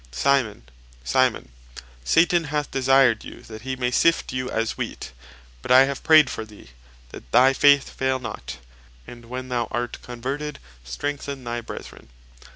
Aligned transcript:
"Simon, 0.11 0.63
Simon, 1.03 1.51
Satan 2.03 2.45
hath 2.45 2.71
desired 2.71 3.23
you 3.23 3.41
that 3.43 3.61
hee 3.61 3.75
may 3.75 3.91
sift 3.91 4.33
you 4.33 4.49
as 4.49 4.75
wheat; 4.75 5.11
but 5.61 5.69
I 5.69 5.81
have 5.85 6.03
prayed 6.03 6.27
for 6.27 6.43
thee, 6.43 6.71
that 7.09 7.31
thy 7.31 7.53
faith 7.53 7.87
faile 7.91 8.17
not; 8.17 8.57
and 9.05 9.25
when 9.25 9.49
thou 9.49 9.67
art 9.69 9.99
converted, 10.01 10.57
strengthen 10.83 11.43
thy 11.43 11.61
Brethren." 11.61 12.09